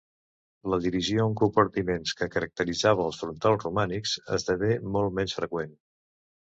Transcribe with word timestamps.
La 0.73 0.79
divisió 0.85 1.25
en 1.31 1.35
compartiments 1.41 2.15
que 2.21 2.29
caracteritzava 2.37 3.07
els 3.11 3.23
frontals 3.25 3.69
romànics 3.69 4.19
esdevé 4.41 4.75
molt 4.97 5.19
menys 5.21 5.41
freqüent. 5.43 5.81